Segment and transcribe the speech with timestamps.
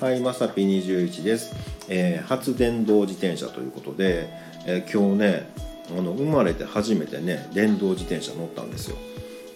[0.00, 1.54] はいまさぴ21です、
[1.88, 4.28] えー初電動自転車ということで、
[4.64, 5.50] えー今日ね
[5.90, 8.96] あの生まれて初めてね電動自転車乗ったんですよ。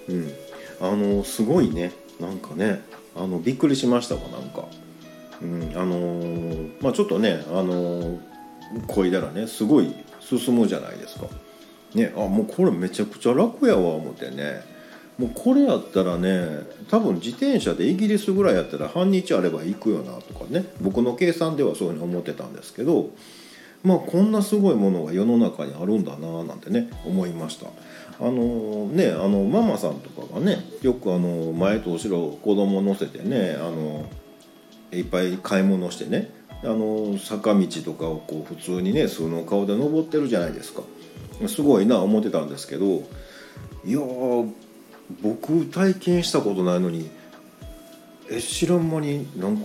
[0.08, 0.32] うん。
[0.80, 2.80] あのすごいねなんかね
[3.14, 4.64] あのびっくりしましたわなんか。
[5.42, 8.20] うんあのーまあちょっとねあのー
[8.88, 11.26] こいだらねすごい進むじゃないですか。
[11.94, 14.71] ねあもうこれめちゃくちゃ楽やわ思ってね。
[15.22, 20.64] もうこれやったらね多分自転車でイギリスぐらいやったら半日あれば行くよなとかね。
[20.80, 23.10] 僕の計算ではそういうふうに思ってたんですけど
[23.84, 27.68] まあこんなすごいものが世の中にあるんだななんてね思いました。
[28.18, 34.06] あのねあのママさんとかがねよくあの前と後ろ子供乗せてねあの
[34.90, 36.32] いっぱい買い物してね
[36.64, 40.82] あの坂道とかをこう普通にね素の顔で登ってるじゃないですか。
[41.46, 43.02] すごいな思ってたんですけど
[43.84, 44.52] いやー
[45.22, 47.10] 僕体験したことないのに
[48.30, 49.64] え知らん間になんか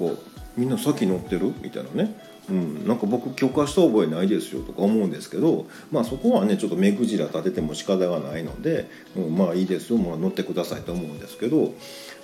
[0.56, 1.54] みんな先乗ってる？
[1.62, 11.74] みたいなね、うん、なんか僕許可した覚えないですよとか思うんですけどまあそこはねちょっと目くじら立てても仕方がないので、うん、まあいいですよ、まあ、乗ってくださいと思うんですけど。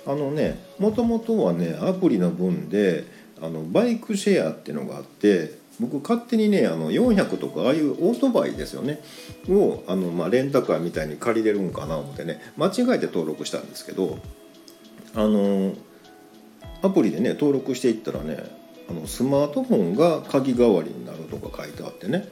[0.06, 3.06] あのねもともとはねアプリの分で
[3.40, 9.00] あのバイクシェアっていうのがあって僕勝手にねあの400とかああいうオートバイですよね。
[9.48, 12.40] をあの、まあ、レンタカーみたいに借りれるんかな思ってね。
[12.56, 14.18] 間違えて登録したんですけど
[15.14, 15.74] あの
[16.82, 18.38] アプリでね登録していったらね
[18.88, 22.28] あのスマートフォンが鍵代わりになるとか書いてあってね。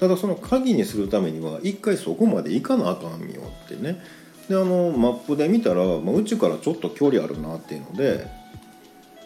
[0.00, 4.00] ただその鍵にするためには一回そこまで行かなあかんよってね。
[4.48, 8.26] であのマップで見たら、まあ、うちからちょっと距離あるなっていうので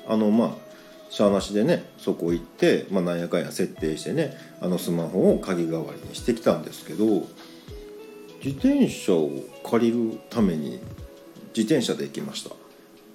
[0.06, 0.67] あのまあ
[1.10, 7.04] しゃあなしでねそこ行って、まあ、なんやかんや設定してねあのスマホを鍵代わりにしてきたんですけど
[8.44, 9.30] 自転車を
[9.68, 10.80] 借りるために
[11.56, 12.54] 自転車で行きました。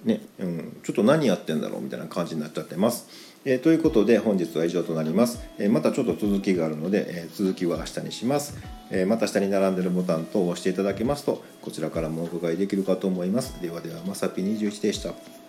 [0.04, 3.08] ねうん、ちょっと何やってんだろうみたいな感じになっちゃってます。
[3.46, 5.40] えーということで本日は以上となります。
[5.58, 8.58] えーまたちょっと続きがあるので、えー続きは明日にします、
[8.90, 13.60] えまた下に並んでるボタン等を押していただけますとこちらからもお伺いできるかと思います。
[13.62, 15.43] ではではまさぴ21でした。